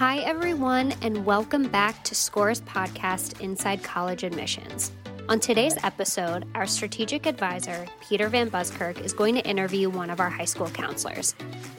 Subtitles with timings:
[0.00, 4.92] Hi, everyone, and welcome back to SCOIR's podcast, Inside College Admissions.
[5.28, 10.18] On today's episode, our strategic advisor, Peter Van Buskirk, is going to interview one of
[10.18, 11.34] our high school counselors.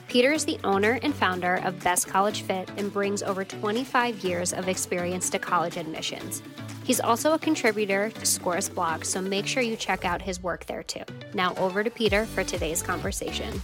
[0.06, 4.52] Peter is the owner and founder of Best College Fit and brings over 25 years
[4.52, 6.44] of experience to college admissions.
[6.84, 10.66] He's also a contributor to SCOIR's blog, so make sure you check out his work
[10.66, 11.02] there too.
[11.34, 13.60] Now, over to Peter for today's conversation.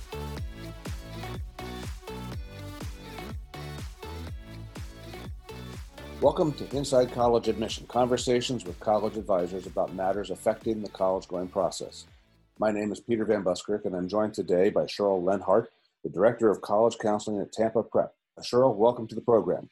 [6.20, 11.46] Welcome to Inside College Admission Conversations with college advisors about matters affecting the college going
[11.46, 12.06] process.
[12.58, 15.70] My name is Peter Van Buskirk, and I'm joined today by Cheryl Lenhart,
[16.02, 18.12] the Director of College Counseling at Tampa Prep.
[18.36, 19.70] Uh, Cheryl, welcome to the program.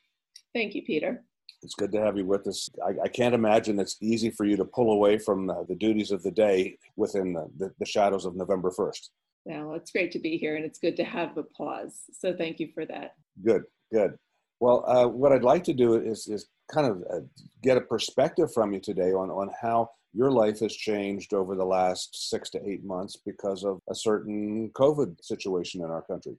[0.54, 1.24] Thank you, Peter.
[1.64, 2.70] It's good to have you with us.
[2.80, 6.12] I, I can't imagine it's easy for you to pull away from the, the duties
[6.12, 9.08] of the day within the, the, the shadows of November 1st.
[9.46, 12.02] Well, it's great to be here, and it's good to have a pause.
[12.12, 13.14] So thank you for that.
[13.44, 14.16] Good, good.
[14.60, 17.20] Well, uh, what I'd like to do is, is kind of uh,
[17.62, 21.64] get a perspective from you today on, on how your life has changed over the
[21.64, 26.36] last six to eight months because of a certain COVID situation in our country.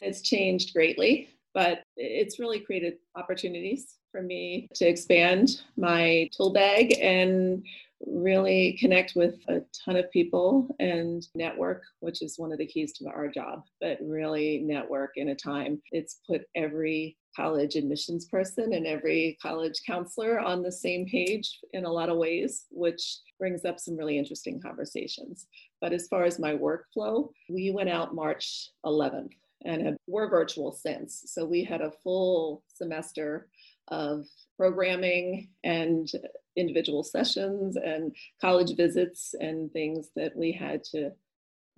[0.00, 6.98] It's changed greatly, but it's really created opportunities for me to expand my tool bag
[7.00, 7.64] and
[8.06, 12.92] really connect with a ton of people and network, which is one of the keys
[12.94, 15.80] to our job, but really network in a time.
[15.92, 21.84] It's put every college admissions person and every college counselor on the same page in
[21.84, 25.46] a lot of ways, which brings up some really interesting conversations.
[25.80, 29.32] But as far as my workflow, we went out March 11th
[29.64, 31.24] and we're virtual since.
[31.26, 33.48] So we had a full semester
[33.88, 36.10] of programming and
[36.56, 41.10] individual sessions and college visits and things that we had to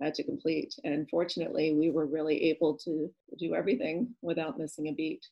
[0.01, 4.91] had to complete and fortunately we were really able to do everything without missing a
[4.91, 5.25] beat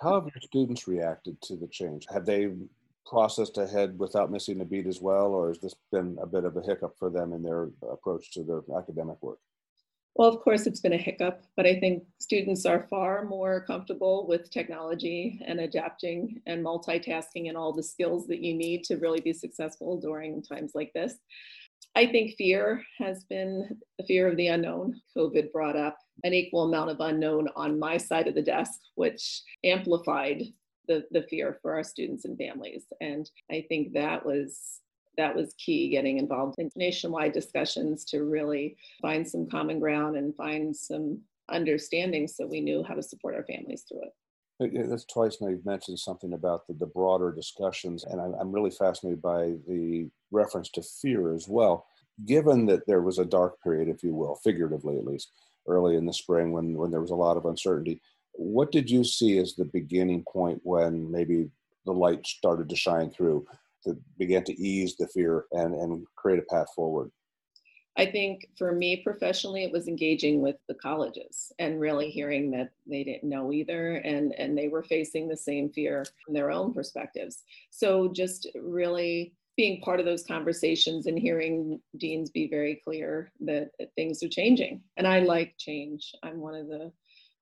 [0.00, 2.50] how have your students reacted to the change have they
[3.06, 6.56] processed ahead without missing a beat as well or has this been a bit of
[6.56, 9.38] a hiccup for them in their approach to their academic work
[10.18, 14.26] well, of course, it's been a hiccup, but I think students are far more comfortable
[14.26, 19.20] with technology and adapting and multitasking and all the skills that you need to really
[19.20, 21.14] be successful during times like this.
[21.94, 25.00] I think fear has been the fear of the unknown.
[25.16, 29.42] COVID brought up an equal amount of unknown on my side of the desk, which
[29.64, 30.42] amplified
[30.86, 32.84] the, the fear for our students and families.
[33.00, 34.80] And I think that was
[35.16, 40.34] that was key getting involved in nationwide discussions to really find some common ground and
[40.36, 41.20] find some
[41.50, 44.12] understanding so we knew how to support our families through it.
[44.60, 48.52] Uh, that's twice now you've mentioned something about the, the broader discussions, and I'm, I'm
[48.52, 51.86] really fascinated by the reference to fear as well.
[52.26, 55.32] Given that there was a dark period, if you will, figuratively at least,
[55.68, 58.00] early in the spring when, when there was a lot of uncertainty,
[58.32, 61.50] what did you see as the beginning point when maybe
[61.86, 63.46] the light started to shine through?
[63.84, 67.10] that began to ease the fear and, and create a path forward?
[67.96, 72.70] I think for me professionally, it was engaging with the colleges and really hearing that
[72.86, 76.72] they didn't know either and, and they were facing the same fear from their own
[76.72, 77.42] perspectives.
[77.70, 83.70] So just really being part of those conversations and hearing deans be very clear that,
[83.78, 84.80] that things are changing.
[84.96, 86.14] And I like change.
[86.22, 86.92] I'm one of the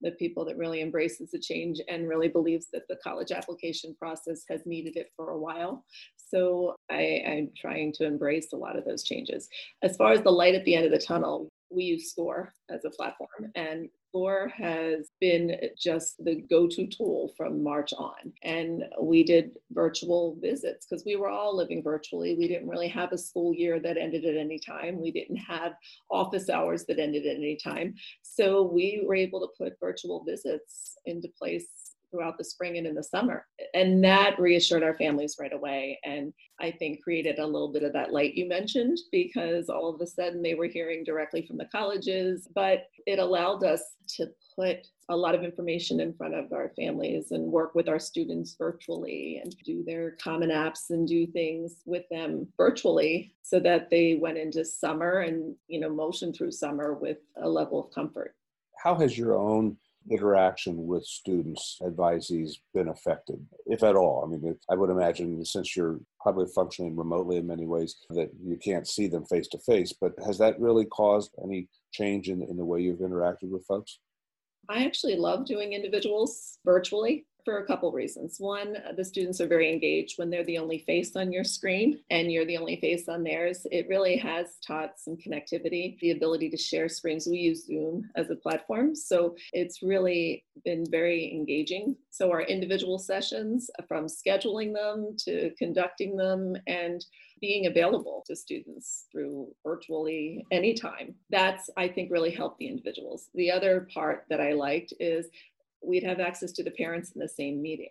[0.03, 4.45] the people that really embraces the change and really believes that the college application process
[4.47, 5.87] has needed it for a while.
[6.17, 9.49] So I, I'm trying to embrace a lot of those changes.
[9.83, 12.85] As far as the light at the end of the tunnel, we use SCOIR as
[12.85, 18.33] a platform, and SCOIR has been just the go to tool from March on.
[18.43, 22.35] And we did virtual visits because we were all living virtually.
[22.35, 25.73] We didn't really have a school year that ended at any time, we didn't have
[26.11, 27.95] office hours that ended at any time.
[28.23, 31.86] So we were able to put virtual visits into place
[32.17, 33.47] throughout the spring and in the summer.
[33.75, 35.99] And that reassured our families right away.
[36.05, 40.01] And I think created a little bit of that light you mentioned because all of
[40.01, 43.83] a sudden they were hearing directly from the colleges, but it allowed us
[44.17, 47.99] to put a lot of information in front of our families and work with our
[47.99, 53.91] students virtually and do their common apps and do things with them virtually so that
[53.91, 58.35] they went into summer and you know motion through summer with a level of comfort
[58.83, 59.77] how has your own
[60.11, 64.25] interaction with students, advisees been affected, if at all?
[64.25, 68.57] I mean, I would imagine since you're probably functioning remotely in many ways that you
[68.57, 72.57] can't see them face to face, but has that really caused any change in, in
[72.57, 73.99] the way you've interacted with folks?
[74.69, 78.41] I actually love doing individuals virtually for a couple reasons.
[78.41, 82.31] One, the students are very engaged when they're the only face on your screen and
[82.31, 83.69] you're the only face on theirs.
[83.71, 87.29] It really has taught some connectivity, the ability to share screens.
[87.29, 91.95] We use Zoom as a platform, so it's really been very engaging.
[92.11, 97.05] So our individual sessions, uh, from scheduling them to conducting them and
[97.41, 101.15] being available to students through virtually anytime.
[101.31, 103.29] That's, I think, really helped the individuals.
[103.35, 105.27] The other part that I liked is
[105.87, 107.91] we'd have access to the parents in the same meeting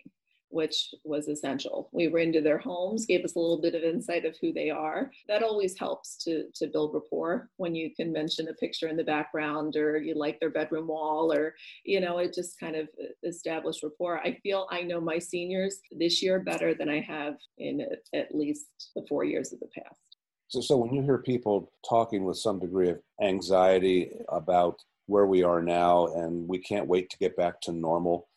[0.56, 1.90] which was essential.
[1.92, 4.70] We were into their homes, gave us a little bit of insight of who they
[4.70, 5.12] are.
[5.28, 9.04] That always helps to, to build rapport when you can mention a picture in the
[9.04, 12.88] background or you like their bedroom wall or, you know, it just kind of
[13.26, 14.20] established rapport.
[14.20, 18.68] I feel I know my seniors this year better than I have in at least
[18.96, 20.00] the four years of the past.
[20.48, 25.44] So, so when you hear people talking with some degree of anxiety about where we
[25.44, 28.28] are now and we can't wait to get back to normal,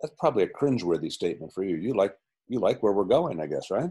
[0.00, 1.76] that's probably a cringeworthy statement for you.
[1.76, 2.14] You like
[2.48, 3.90] you like where we're going, I guess, right?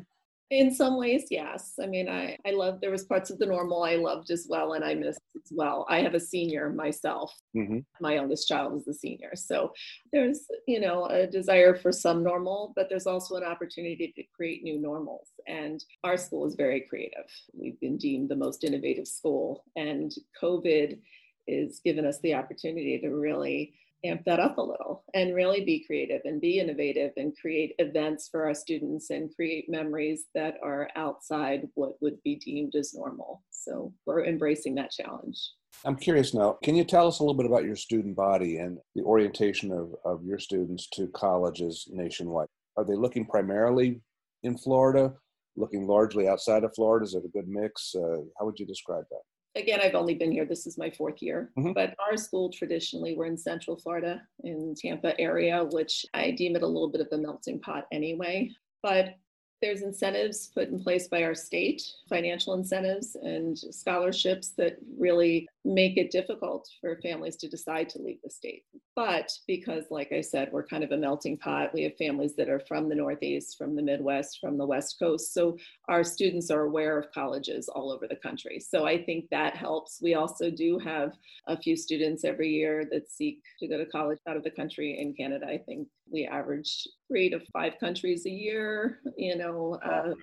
[0.52, 1.74] In some ways, yes.
[1.82, 4.74] I mean, I, I love, there was parts of the normal I loved as well
[4.74, 5.88] and I missed as well.
[5.90, 7.34] I have a senior myself.
[7.56, 7.80] Mm-hmm.
[8.00, 9.32] My oldest child is a senior.
[9.34, 9.74] So
[10.12, 14.62] there's, you know, a desire for some normal, but there's also an opportunity to create
[14.62, 15.30] new normals.
[15.48, 17.26] And our school is very creative.
[17.54, 21.00] We've been deemed the most innovative school and COVID
[21.48, 23.74] is given us the opportunity to really
[24.06, 28.28] amp that up a little and really be creative and be innovative and create events
[28.30, 33.42] for our students and create memories that are outside what would be deemed as normal.
[33.52, 35.40] So we're embracing that challenge.
[35.86, 38.78] I'm curious now, can you tell us a little bit about your student body and
[38.96, 42.48] the orientation of, of your students to colleges nationwide?
[42.78, 44.02] Are they looking primarily
[44.44, 45.14] in Florida,
[45.56, 47.06] looking largely outside of Florida?
[47.06, 47.96] Is it a good mix?
[47.96, 49.22] Uh, how would you describe that?
[49.56, 51.74] Again, I've only been here, this is my fourth year, mm-hmm.
[51.74, 56.64] but our school traditionally, we're in Central Florida in Tampa area, which I deem it
[56.64, 58.50] a little bit of a melting pot anyway.
[58.82, 59.16] But
[59.62, 65.98] there's incentives put in place by our state, financial incentives and scholarships that really make
[65.98, 68.64] it difficult for families to decide to leave the state.
[68.96, 72.50] But because, like I said, we're kind of a melting pot, we have families that
[72.50, 75.34] are from the Northeast, from the Midwest, from the West Coast.
[75.34, 75.58] So
[75.88, 78.60] our students are aware of colleges all over the country.
[78.60, 80.00] So I think that helps.
[80.02, 81.14] We also do have
[81.48, 85.00] a few students every year that seek to go to college out of the country
[85.00, 85.48] in Canada.
[85.48, 90.14] I think we average three to five countries a year, you know, uh,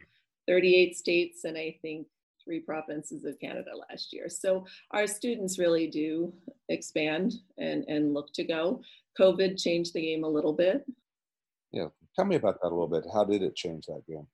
[0.47, 2.07] 38 states, and I think
[2.45, 4.29] three provinces of Canada last year.
[4.29, 6.33] So our students really do
[6.69, 8.83] expand and, and look to go.
[9.19, 10.85] COVID changed the game a little bit.
[11.73, 13.05] Yeah, tell me about that a little bit.
[13.13, 14.27] How did it change that game?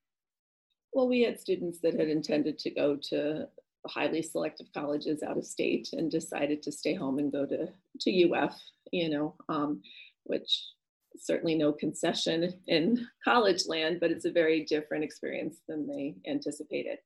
[0.93, 3.49] Well, we had students that had intended to go to
[3.87, 7.69] highly selective colleges out of state and decided to stay home and go to,
[8.01, 8.59] to UF,
[8.93, 9.83] you know, um,
[10.25, 10.65] which
[11.19, 16.99] certainly no concession in college land, but it's a very different experience than they anticipated.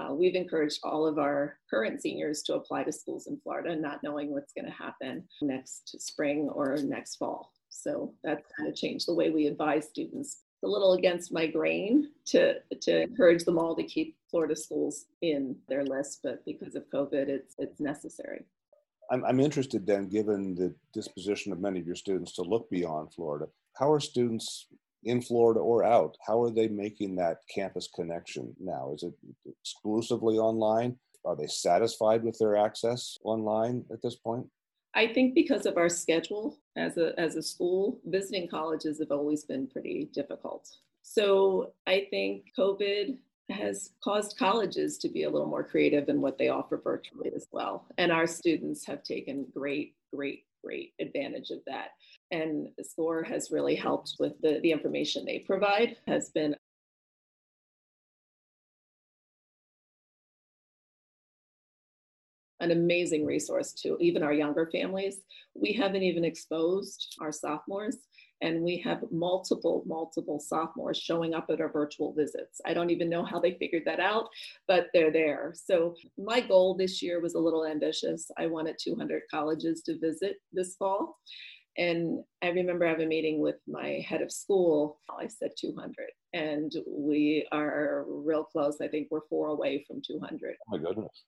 [0.00, 4.02] Uh, we've encouraged all of our current seniors to apply to schools in Florida, not
[4.02, 7.52] knowing what's going to happen next spring or next fall.
[7.68, 10.42] So that's kind of changed the way we advise students.
[10.54, 15.06] It's a little against my grain to, to encourage them all to keep Florida schools
[15.22, 18.44] in their list, but because of COVID, it's, it's necessary.
[19.10, 23.12] I'm, I'm interested then, given the disposition of many of your students to look beyond
[23.12, 23.46] Florida,
[23.76, 24.66] how are students
[25.04, 28.92] in Florida or out, how are they making that campus connection now?
[28.94, 29.14] Is it
[29.46, 30.96] exclusively online?
[31.24, 34.46] Are they satisfied with their access online at this point?
[34.94, 39.44] I think because of our schedule as a, as a school, visiting colleges have always
[39.44, 40.68] been pretty difficult.
[41.02, 43.18] So I think COVID
[43.50, 47.46] has caused colleges to be a little more creative in what they offer virtually as
[47.52, 47.86] well.
[47.98, 51.90] And our students have taken great, great, great advantage of that.
[52.30, 56.54] And SCOIR has really helped with the, the information they provide, has been
[62.60, 65.22] an amazing resource to even our younger families.
[65.54, 67.96] We haven't even exposed our sophomores
[68.42, 72.60] and we have multiple, multiple sophomores showing up at our virtual visits.
[72.64, 74.28] I don't even know how they figured that out,
[74.66, 75.52] but they're there.
[75.54, 78.30] So my goal this year was a little ambitious.
[78.38, 81.18] I wanted 200 colleges to visit this fall.
[81.76, 85.00] And I remember having a meeting with my head of school.
[85.08, 85.94] I said 200,
[86.32, 88.80] and we are real close.
[88.80, 90.56] I think we're four away from 200.
[90.68, 91.24] Oh my goodness.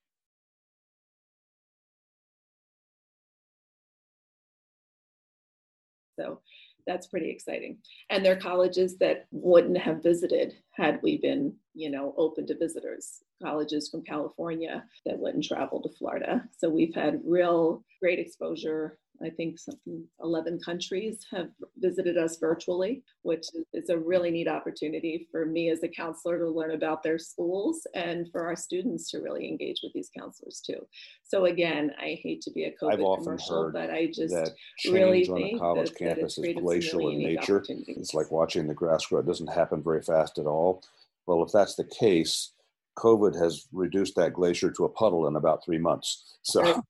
[6.19, 6.41] So
[6.87, 7.79] that's pretty exciting.
[8.11, 12.59] And there are colleges that wouldn't have visited had we been, you know, open to
[12.59, 13.23] visitors.
[13.43, 16.45] Colleges from California that wouldn't travel to Florida.
[16.57, 18.99] So we've had real great exposure.
[19.25, 25.29] I think something 11 countries have visited us virtually, which is a really neat opportunity
[25.31, 29.19] for me as a counselor to learn about their schools and for our students to
[29.19, 30.87] really engage with these counselors too.
[31.23, 34.35] So again, I hate to be a COVID I've often commercial, heard but I just
[34.35, 37.63] that change really on a college that, campus that is glacial in nature.
[37.69, 39.21] It's like watching the grass grow.
[39.21, 40.83] It doesn't happen very fast at all.
[41.27, 42.53] Well, if that's the case,
[42.99, 46.39] COVID has reduced that glacier to a puddle in about three months.
[46.43, 46.83] So,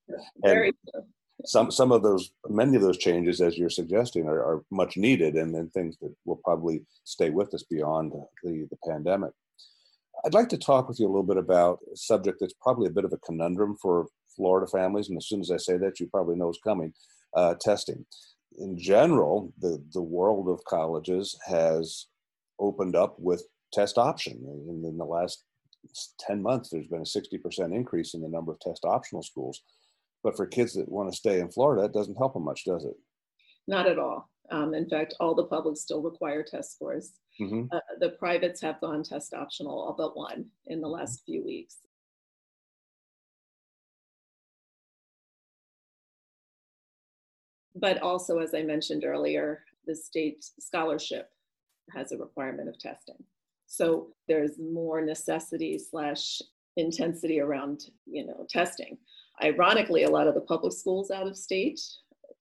[0.45, 0.73] true
[1.45, 5.35] some some of those many of those changes as you're suggesting are, are much needed
[5.35, 9.31] and then things that will probably stay with us beyond the, the pandemic.
[10.25, 12.93] I'd like to talk with you a little bit about a subject that's probably a
[12.93, 14.07] bit of a conundrum for
[14.37, 16.93] florida families and as soon as i say that you probably know it's coming
[17.35, 18.05] uh, testing.
[18.59, 22.07] In general the the world of colleges has
[22.59, 24.35] opened up with test option.
[24.69, 25.45] In, in the last
[26.21, 29.63] 10 months there's been a 60% increase in the number of test optional schools
[30.23, 32.85] but for kids that want to stay in Florida, it doesn't help them much, does
[32.85, 32.95] it?
[33.67, 34.31] Not at all.
[34.51, 37.13] Um, in fact, all the publics still require test scores.
[37.41, 37.65] Mm-hmm.
[37.73, 41.77] Uh, the privates have gone test optional, all but one, in the last few weeks.
[47.75, 51.31] But also, as I mentioned earlier, the state scholarship
[51.91, 53.17] has a requirement of testing.
[53.67, 56.43] So there's more necessity slash
[56.77, 58.99] intensity around, you know, testing.
[59.43, 61.81] Ironically, a lot of the public schools out of state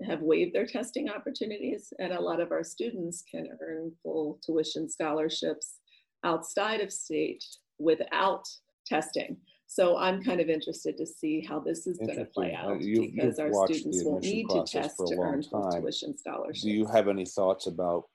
[0.06, 4.90] have waived their testing opportunities, and a lot of our students can earn full tuition
[4.90, 5.80] scholarships
[6.24, 7.44] outside of state
[7.80, 8.48] without
[8.86, 9.38] testing.
[9.68, 12.78] So I'm kind of interested to see how this is going to play uh, out
[12.78, 16.64] uh, you, because our students will need to test to earn full tuition scholarships.
[16.64, 18.10] Do you have any thoughts about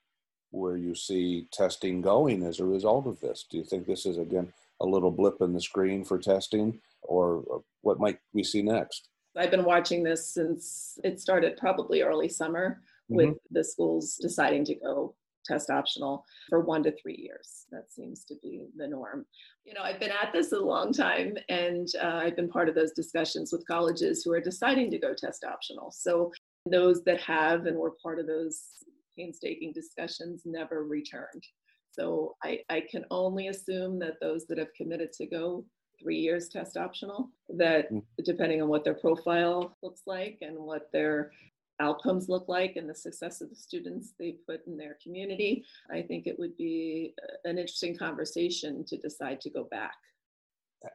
[0.51, 3.47] where you see testing going as a result of this?
[3.51, 7.63] Do you think this is again a little blip in the screen for testing, or
[7.83, 9.09] what might we see next?
[9.37, 13.55] I've been watching this since it started probably early summer with mm-hmm.
[13.55, 15.15] the schools deciding to go
[15.45, 17.67] test optional for one to three years.
[17.71, 19.27] That seems to be the norm.
[19.65, 22.75] You know, I've been at this a long time and uh, I've been part of
[22.75, 25.93] those discussions with colleges who are deciding to go test optional.
[25.93, 26.33] So
[26.69, 28.63] those that have and were part of those
[29.17, 31.45] painstaking discussions never returned.
[31.99, 35.65] So I, I can only assume that those that have committed to go
[36.01, 38.03] three years test optional, that mm.
[38.25, 41.33] depending on what their profile looks like and what their
[41.81, 46.03] outcomes look like and the success of the students they put in their community, I
[46.03, 49.95] think it would be an interesting conversation to decide to go back.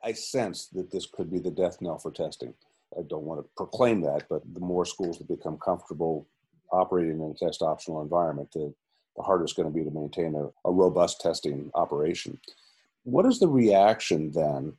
[0.03, 2.53] I sense that this could be the death knell for testing.
[2.97, 6.27] I don't want to proclaim that, but the more schools that become comfortable
[6.71, 8.73] operating in a test optional environment, the,
[9.15, 12.39] the harder it's going to be to maintain a, a robust testing operation.
[13.03, 14.73] What is the reaction then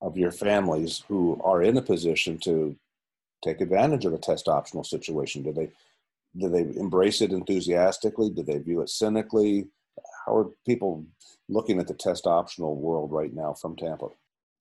[0.00, 2.76] of your families who are in a position to
[3.44, 5.42] take advantage of a test optional situation?
[5.42, 5.70] Do they
[6.36, 8.30] do they embrace it enthusiastically?
[8.30, 9.66] Do they view it cynically?
[10.24, 11.04] How are people
[11.48, 14.08] looking at the test optional world right now from Tampa?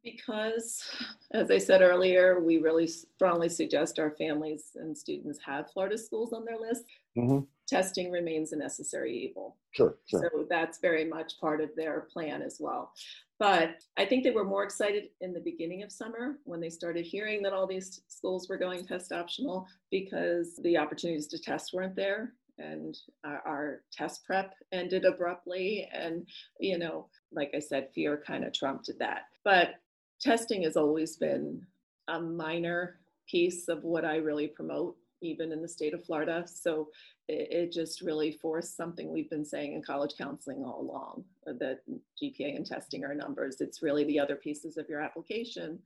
[0.03, 0.83] Because,
[1.31, 6.33] as I said earlier, we really strongly suggest our families and students have Florida schools
[6.33, 6.85] on their list.
[7.17, 7.39] Mm-hmm.
[7.67, 9.57] Testing remains a necessary evil.
[9.71, 10.31] Sure, sure.
[10.33, 12.93] So that's very much part of their plan as well.
[13.39, 17.05] But I think they were more excited in the beginning of summer when they started
[17.05, 21.95] hearing that all these schools were going test optional because the opportunities to test weren't
[21.95, 26.27] there and our, our, test prep ended abruptly and
[26.59, 29.75] you know like i said fear kind of trumped that but
[30.21, 31.65] testing has always been
[32.07, 36.45] a minor piece of what I really promote, even in the state of Florida.
[36.47, 36.89] So
[37.27, 41.53] it, it, just really forced something we've been saying in college counseling all along uh,
[41.59, 41.81] that
[42.21, 43.61] GPA and testing are numbers.
[43.61, 45.79] It's really the other pieces of your application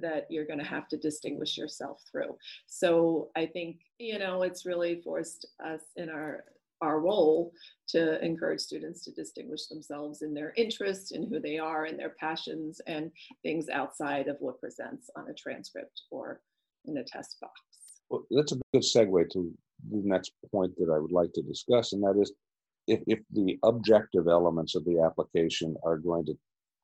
[0.00, 2.36] that you're going to have to distinguish yourself through.
[2.66, 6.44] So I think, you know, it's really forced us in our
[6.82, 7.52] our role
[7.88, 12.14] to encourage students to distinguish themselves in their interests, in who they are, and their
[12.20, 13.10] passions, and
[13.42, 16.40] things outside of what presents on a transcript or
[16.84, 17.54] in a test box.
[18.10, 19.52] Well, that's a good segue to
[19.90, 22.32] the next point that I would like to discuss, and that is
[22.86, 26.36] if, if the objective elements of the application are going to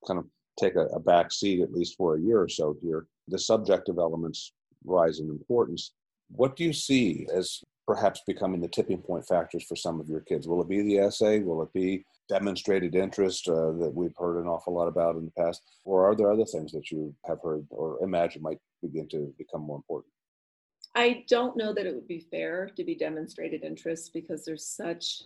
[0.07, 0.27] kind of
[0.59, 3.99] take a, a back seat, at least for a year or so here, the subjective
[3.99, 4.53] elements
[4.85, 5.93] rise in importance.
[6.31, 10.21] What do you see as perhaps becoming the tipping point factors for some of your
[10.21, 10.47] kids?
[10.47, 11.41] Will it be the essay?
[11.41, 15.43] Will it be demonstrated interest uh, that we've heard an awful lot about in the
[15.43, 15.63] past?
[15.87, 19.63] Or are there other things that you have heard or imagine might begin to become
[19.63, 20.13] more important?
[20.95, 25.23] I don't know that it would be fair to be demonstrated interest because there's such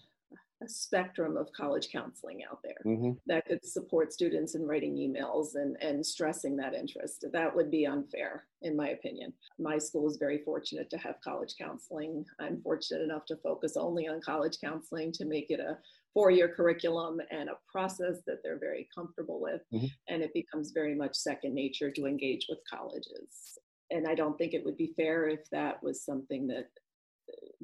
[0.63, 3.13] a spectrum of college counseling out there Mm-hmm.
[3.27, 7.25] that could support students in writing emails and, and stressing that interest.
[7.33, 9.33] That would be unfair, in my opinion.
[9.59, 12.25] My school is very fortunate to have college counseling.
[12.41, 15.79] I'm fortunate enough to focus only on college counseling to make it a
[16.13, 19.63] four year curriculum and a process that they're very comfortable with.
[19.73, 19.89] Mhm.
[20.09, 23.59] And it becomes very much second nature to engage with colleges.
[23.91, 26.69] And I don't think it would be fair if that was something that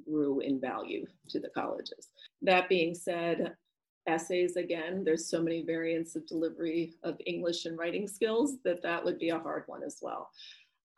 [0.04, 2.08] grew in value to the colleges.
[2.42, 3.54] That being said,
[4.06, 9.04] essays again, there's so many variants of delivery of English and writing skills that that
[9.04, 10.30] would be a hard one as well.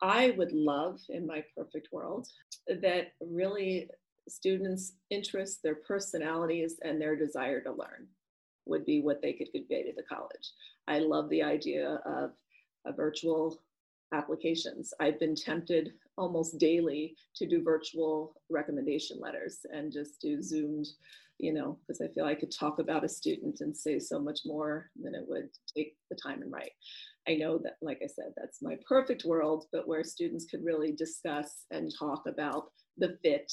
[0.01, 2.27] I would love in my perfect world
[2.67, 3.89] that really
[4.27, 8.07] students' interests, their personalities, and their desire to learn
[8.65, 10.51] would be what they could convey to the college.
[10.87, 12.31] I love the idea of
[12.85, 13.61] a virtual
[14.13, 14.93] applications.
[14.99, 20.87] I've been tempted almost daily to do virtual recommendation letters and just do zoomed,
[21.39, 24.39] you know, because I feel I could talk about a student and say so much
[24.45, 26.71] more than it would take the time and write.
[27.27, 30.91] I know that, like I said, that's my perfect world, but where students could really
[30.91, 33.51] discuss and talk about the fit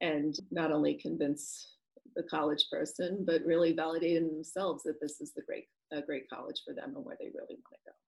[0.00, 1.74] and not only convince
[2.14, 6.28] the college person, but really validate in themselves that this is the great, a great
[6.28, 8.05] college for them and where they really want to go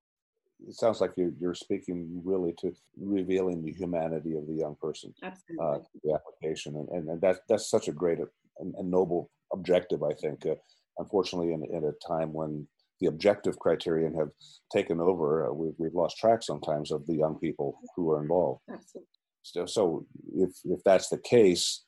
[0.67, 5.13] it sounds like you're, you're speaking really to revealing the humanity of the young person
[5.23, 5.67] absolutely.
[5.67, 8.19] uh, the application and, and, and that's that's such a great
[8.59, 10.55] and, and noble objective i think uh,
[10.99, 12.67] unfortunately in, in a time when
[13.01, 14.31] the objective criterion have
[14.73, 18.61] taken over uh, we've, we've lost track sometimes of the young people who are involved.
[18.71, 19.09] Absolutely.
[19.43, 21.85] So, so if if that's the case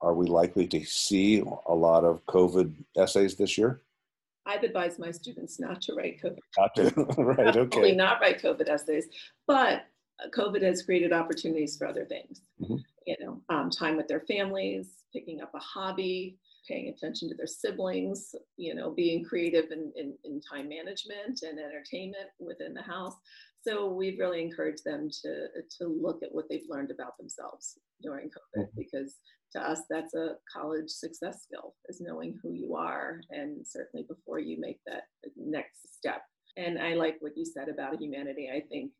[0.00, 3.82] are we likely to see a lot of covid essays this year
[4.46, 6.38] I've advised my students not to write COVID.
[6.58, 7.94] Not to, right, okay.
[7.94, 9.06] not write COVID essays,
[9.46, 9.82] but
[10.22, 12.42] uh, COVID has created opportunities for other things.
[12.60, 12.78] Mhm.
[13.06, 17.46] You know, um, time with their families, picking up a hobby, paying attention to their
[17.46, 18.34] siblings.
[18.56, 23.14] You know, being creative in, in, in time management and entertainment within the house.
[23.62, 25.46] So we've really encouraged them to
[25.78, 28.76] to look at what they've learned about themselves during COVID Mhm.
[28.76, 29.18] because
[29.52, 34.38] to us that's a college success skill is knowing who you are and certainly before
[34.38, 35.04] you make that
[35.36, 36.22] next step.
[36.56, 38.50] And i like what you said about humanity.
[38.54, 38.92] I think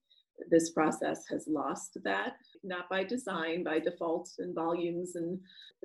[0.51, 5.39] this process has lost that not by design by default and volumes and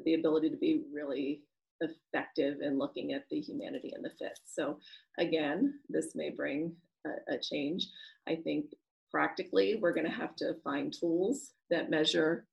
[0.06, 1.42] the ability to be really
[1.82, 4.40] effective in looking at the humanity and the fit.
[4.46, 4.80] So
[5.20, 6.76] again this may bring
[7.06, 7.88] a, a change.
[8.28, 8.66] I think
[9.12, 12.46] practically we're going to have to find tools that measure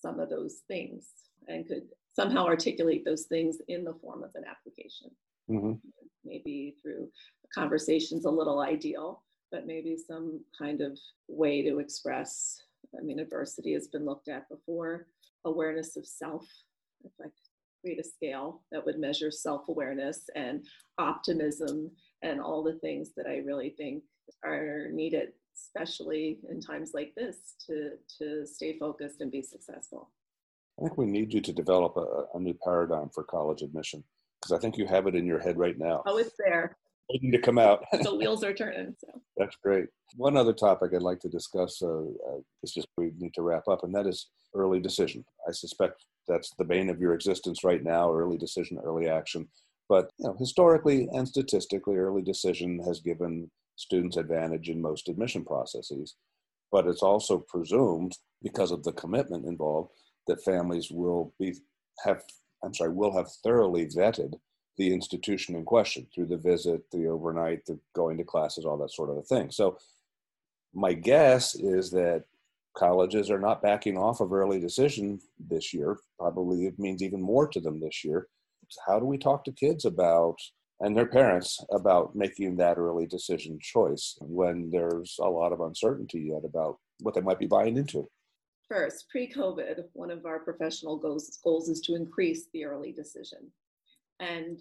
[0.00, 1.06] some of those things
[1.48, 5.10] and could somehow articulate those things in the form of an application.
[5.48, 5.80] Mhm.
[6.24, 7.10] Maybe through
[7.54, 12.62] conversations, a little ideal, but maybe some kind of way to express.
[12.98, 15.08] I mean, adversity has been looked at before,
[15.44, 16.46] awareness of self.
[17.04, 17.30] If I
[17.80, 20.66] create a scale that would measure self awareness and
[20.98, 21.90] optimism
[22.22, 24.04] and all the things that I really think
[24.44, 30.10] are needed, especially in times like this, to, to stay focused and be successful.
[30.78, 34.02] I think we need you to develop a, a new paradigm for college admission
[34.40, 36.76] because I think you have it in your head right now, Oh, it's there.
[37.10, 37.84] waiting to come out.
[38.02, 38.94] The wheels are turning.
[38.98, 39.86] So That's great.
[40.16, 43.68] One other topic I'd like to discuss uh, uh, is just we need to wrap
[43.68, 45.24] up, and that is early decision.
[45.48, 49.48] I suspect that's the bane of your existence right now: early decision, early action.
[49.88, 55.44] But you know, historically and statistically, early decision has given students advantage in most admission
[55.44, 56.16] processes.
[56.72, 59.90] But it's also presumed, because of the commitment involved,
[60.26, 61.54] that families will be
[62.04, 62.22] have
[62.64, 64.34] I'm sorry will have thoroughly vetted
[64.78, 68.92] the institution in question through the visit, the overnight, the going to classes, all that
[68.92, 69.50] sort of thing.
[69.50, 69.78] So
[70.72, 72.24] my guess is that
[72.74, 75.98] colleges are not backing off of early decision this year.
[76.18, 78.28] Probably it means even more to them this year.
[78.86, 80.36] How do we talk to kids about
[80.80, 86.30] and their parents about making that early decision choice when there's a lot of uncertainty
[86.32, 88.08] yet about what they might be buying into?
[88.72, 93.50] First, pre-COVID, one of our professional goals, goals is to increase the early decision.
[94.18, 94.60] And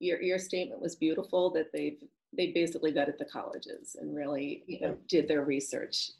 [0.00, 2.02] your, your statement was beautiful that they've
[2.36, 6.12] they basically vetted the colleges and really you know did their research.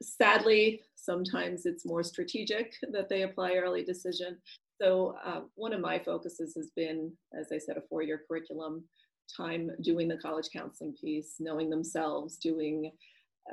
[0.00, 4.38] Sadly, sometimes it's more strategic that they apply early decision.
[4.80, 8.84] So uh, one of my focuses has been, as I said, a four-year curriculum,
[9.36, 12.92] time doing the college counseling piece, knowing themselves, doing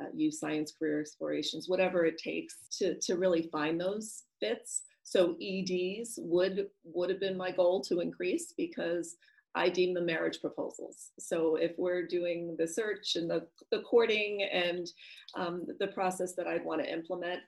[0.00, 4.82] uh, YouScience career explorations, whatever it takes to, to really find those fits.
[5.02, 9.16] So EDs would would have been my goal to increase because
[9.54, 11.10] I deem them marriage proposals.
[11.18, 14.88] So if we're doing the search and the, the courting and
[15.36, 17.40] um, the process that I'd want to implement,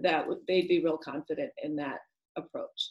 [0.00, 2.00] that would they'd be real confident in that
[2.36, 2.90] approach.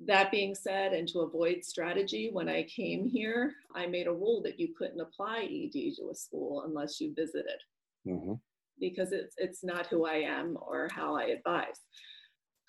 [0.00, 4.42] that being said, and to avoid strategy, when I came here, I made a rule
[4.42, 7.60] that you couldn't apply ED to a school unless you visited,
[8.08, 8.34] mm-hmm.
[8.80, 11.80] because it's it's not who I am or how I advise.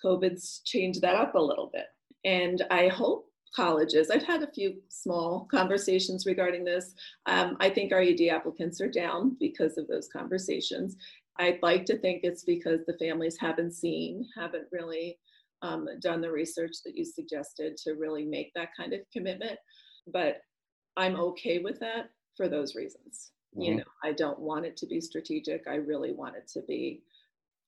[0.04, 1.86] COVID's changed that up a little bit,
[2.24, 4.10] and I hope colleges.
[4.10, 6.94] I've had a few small conversations regarding this.
[7.26, 10.96] Um, I think our ED applicants are down because of those conversations.
[11.38, 15.18] I'd like to think it's because the families haven't seen, haven't really
[15.62, 19.58] um, done the research that you suggested to really make that kind of commitment.
[20.06, 20.42] But
[20.96, 23.32] I'm okay with that for those reasons.
[23.54, 23.62] Mm-hmm.
[23.62, 25.66] You know, I don't want it to be strategic.
[25.66, 27.02] I really want it to be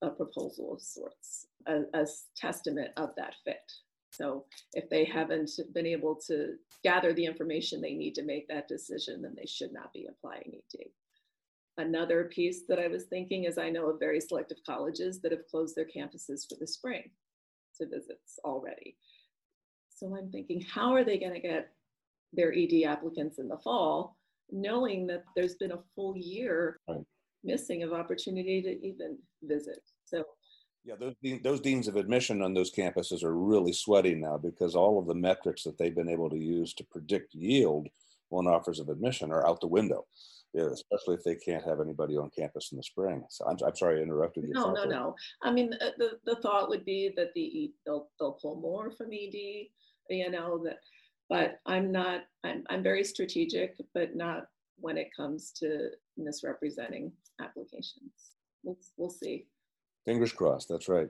[0.02, 3.72] a proposal of sorts, a, a testament of that fit.
[4.10, 8.68] So if they haven't been able to gather the information they need to make that
[8.68, 10.86] decision, then they should not be applying ED.
[11.78, 15.48] Another piece that I was thinking is I know of very selective colleges that have
[15.50, 17.10] closed their campuses for the spring
[17.78, 18.96] to visits already.
[19.88, 21.70] So I'm thinking, how are they going to get
[22.34, 24.16] their ED applicants in the fall,
[24.52, 27.00] knowing that there's been a full year right.
[27.42, 29.80] missing of opportunity to even visit?
[30.04, 30.24] So
[30.84, 34.98] yeah, those those deans of admission on those campuses are really sweating now because all
[34.98, 37.88] of the metrics that they've been able to use to predict yield
[38.30, 40.04] on offers of admission are out the window.
[40.54, 43.24] Yeah, especially if they can't have anybody on campus in the spring.
[43.30, 44.52] So I'm, I'm sorry I interrupted you.
[44.52, 45.14] No, no, no.
[45.42, 49.12] I mean, uh, the, the thought would be that the they'll they'll pull more from
[49.12, 49.68] ED,
[50.10, 50.78] you know that,
[51.28, 52.22] but I'm not.
[52.44, 54.46] I'm I'm very strategic, but not
[54.78, 58.12] when it comes to misrepresenting applications.
[58.62, 59.46] We'll we'll see.
[60.04, 60.68] Fingers crossed.
[60.68, 61.08] That's right.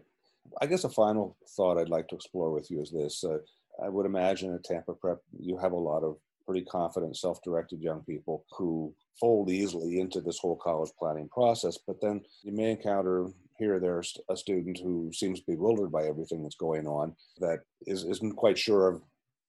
[0.61, 3.25] I guess a final thought I'd like to explore with you is this.
[3.25, 3.39] Uh,
[3.83, 7.81] I would imagine at Tampa Prep, you have a lot of pretty confident, self directed
[7.81, 11.79] young people who fold easily into this whole college planning process.
[11.87, 16.43] But then you may encounter here or there a student who seems bewildered by everything
[16.43, 19.03] that's going on, that is, isn't quite sure of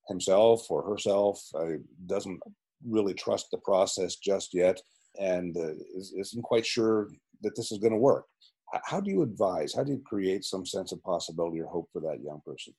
[0.07, 2.39] himself or herself, uh, doesn't
[2.87, 4.79] really trust the process just yet,
[5.19, 7.09] and uh, is, isn't quite sure
[7.41, 8.25] that this is going to work
[8.83, 9.73] how do you advise?
[9.73, 12.73] How do you create some sense of possibility or hope for that young person?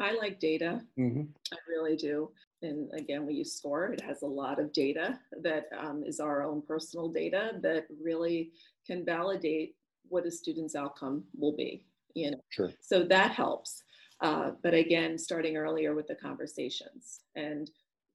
[0.00, 0.80] I like data.
[0.98, 1.22] Mm-hmm.
[1.52, 2.30] I really do.
[2.62, 3.92] And again, we use SCOIR.
[3.92, 8.52] It has a lot of data that um, is our own personal data that really
[8.86, 9.74] can validate
[10.08, 11.82] what a student's outcome will be.
[12.14, 12.72] You know, sure.
[12.80, 13.82] so that helps.
[14.20, 17.70] Uh, but again, starting earlier with the conversations and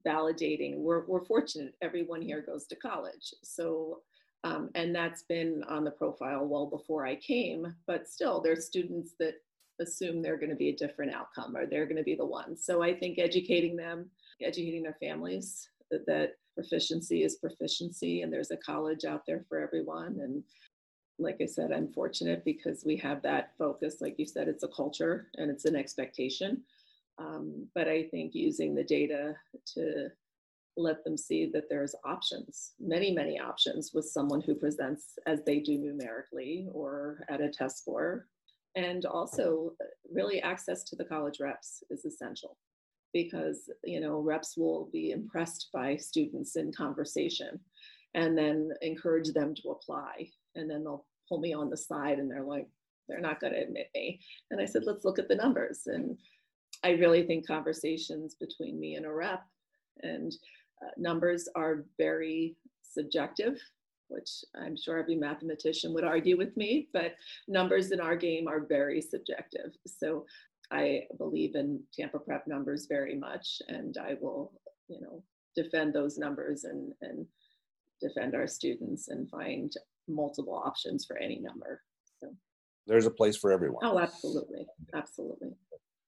[0.06, 0.78] validating.
[0.78, 1.76] We're we're fortunate.
[1.82, 4.02] Everyone here goes to college, so
[4.44, 9.14] um, and that's been on the profile well before I came, but still there's students
[9.20, 9.36] that
[9.80, 12.66] assume they're going to be a different outcome or they're going to be the ones.
[12.66, 14.10] So I think educating them,
[14.42, 19.60] educating their families that, that proficiency is proficiency and there's a college out there for
[19.60, 20.20] everyone.
[20.22, 20.44] And
[21.20, 23.98] like I said, I'm fortunate because we have that focus.
[24.02, 26.64] Like you said, it's a culture and it's an expectation.
[27.20, 29.36] Um, but I think using the data
[29.76, 30.10] to
[30.76, 35.60] let them see that there's options, many, many options with someone who presents as they
[35.60, 38.28] do numerically or at a test score.
[38.76, 39.74] And also,
[40.12, 42.58] really, access to the college reps is essential
[43.14, 47.60] because you know reps will be impressed by students in conversation
[48.14, 50.30] and then encourage them to apply.
[50.56, 52.68] And then they'll pull me on the side and they're like
[53.10, 54.22] they're not going to admit me.
[54.52, 55.84] And i said let's look at the numbers.
[55.88, 56.18] And
[56.84, 59.44] i really think conversations between me and a rep
[60.02, 60.34] and
[60.82, 63.60] uh, numbers are very subjective,
[64.08, 67.16] which I'm sure every mathematician would argue with me, but
[67.48, 69.74] numbers in our game are very subjective.
[69.86, 70.26] So
[70.72, 74.54] I believe in Tampa Prep numbers very much, and I will,
[74.88, 75.24] you know,
[75.56, 77.26] defend those numbers and, and
[78.08, 79.72] defend our students and find
[80.08, 81.82] multiple options for any number.
[82.20, 82.36] So
[82.88, 83.84] there's a place for everyone.
[83.84, 84.66] Oh, absolutely.
[84.94, 85.50] Absolutely.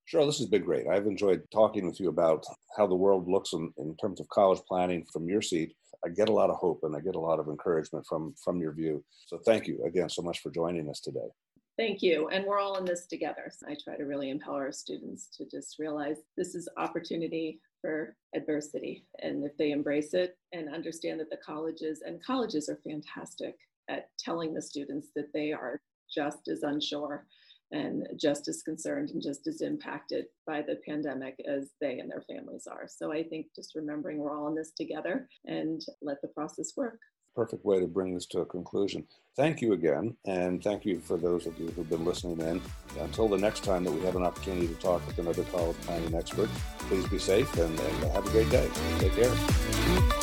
[0.06, 0.88] Sure, this has been great.
[0.88, 2.46] I've enjoyed talking with you about
[2.78, 5.76] how the world looks in, in terms of college planning from your seat.
[6.06, 8.62] I get a lot of hope and I get a lot of encouragement from from
[8.62, 9.04] your view.
[9.26, 11.30] So thank you again so much for joining us today.
[11.78, 12.30] Thank you.
[12.30, 13.52] And we're all in this together.
[13.52, 19.06] So I try to really empower students to just realize this is opportunity for adversity.
[19.22, 23.56] And if they embrace it and understand that the colleges and colleges are fantastic
[23.90, 25.80] at telling the students that they are
[26.14, 27.28] just as unsure
[27.72, 32.24] and just as concerned and just as impacted by the pandemic as they and their
[32.28, 32.88] families are.
[32.88, 37.00] So I think just remembering we're all in this together and let the process work.
[37.36, 39.06] Perfect way to bring this to a conclusion.
[39.36, 42.62] Thank you again, and thank you for those of you who've been listening in.
[43.00, 46.16] Until the next time that we have an opportunity to talk with another college planning
[46.16, 46.50] expert,
[46.88, 48.70] please be safe and, and have a great day.
[49.00, 50.15] Take care.